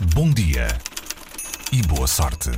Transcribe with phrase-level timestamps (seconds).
[0.00, 0.66] Bom dia
[1.72, 2.50] e boa sorte.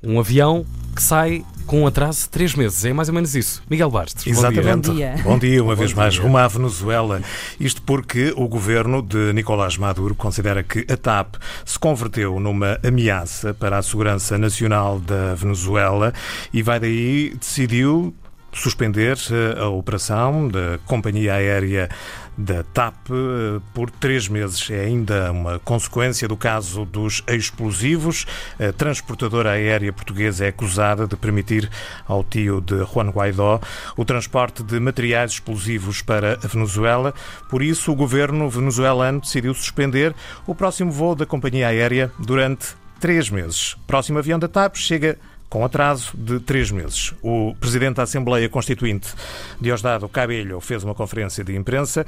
[0.00, 0.64] Um avião
[0.94, 2.84] que sai com um atraso de três meses.
[2.84, 3.64] É mais ou menos isso.
[3.68, 4.24] Miguel Bastos.
[4.24, 4.38] bom dia.
[4.38, 4.88] Exatamente.
[4.88, 5.14] Bom dia.
[5.24, 6.22] Bom dia, uma vez mais, dia.
[6.22, 7.20] rumo à Venezuela.
[7.58, 11.34] Isto porque o governo de Nicolás Maduro considera que a TAP
[11.64, 16.14] se converteu numa ameaça para a segurança nacional da Venezuela
[16.52, 18.14] e vai daí decidiu
[18.52, 21.88] suspender eh, a operação da companhia aérea
[22.36, 24.70] da TAP eh, por três meses.
[24.70, 28.26] É ainda uma consequência do caso dos explosivos.
[28.58, 31.70] A transportadora aérea portuguesa é acusada de permitir
[32.06, 33.60] ao tio de Juan Guaidó
[33.96, 37.14] o transporte de materiais explosivos para a Venezuela.
[37.48, 40.14] Por isso, o governo venezuelano decidiu suspender
[40.46, 43.74] o próximo voo da companhia aérea durante três meses.
[43.74, 45.18] O próximo avião da TAP chega
[45.48, 47.14] com atraso de três meses.
[47.22, 49.14] O Presidente da Assembleia Constituinte,
[49.60, 52.04] Diosdado Cabello, fez uma conferência de imprensa.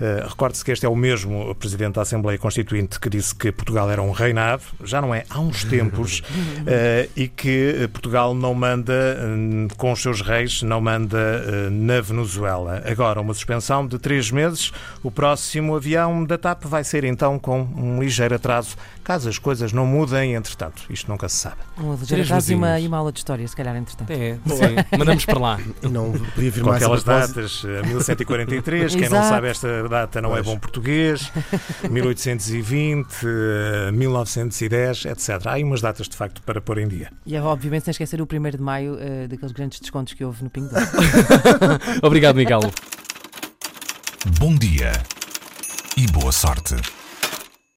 [0.00, 3.90] Uh, Recorde-se que este é o mesmo Presidente da Assembleia Constituinte que disse que Portugal
[3.90, 8.92] era um reinado, já não é há uns tempos, uh, e que Portugal não manda
[8.92, 12.82] uh, com os seus reis, não manda na Venezuela.
[12.86, 14.72] Agora, uma suspensão de três meses.
[15.02, 19.72] O próximo avião da TAP vai ser então com um ligeiro atraso, caso as coisas
[19.72, 20.82] não mudem, entretanto.
[20.90, 21.56] Isto nunca se sabe.
[21.78, 24.10] Um ligeiro Três atraso e uma, e uma aula de história, se calhar, entretanto.
[24.10, 24.76] É, sim.
[24.98, 25.58] Mandamos para lá.
[25.82, 30.30] Não podia vir Com mais aquelas datas, eh, 1143, quem não sabe esta data não
[30.30, 30.46] é Pois.
[30.46, 31.30] bom português,
[31.88, 35.46] 1820, eh, 1910, etc.
[35.46, 37.10] Há aí umas datas de facto para pôr em dia.
[37.26, 40.50] E obviamente sem esquecer o 1 de maio, eh, daqueles grandes descontos que houve no
[40.50, 40.70] Pingo.
[42.02, 42.60] Obrigado, Miguel.
[44.38, 44.92] Bom dia
[45.96, 46.76] e boa sorte.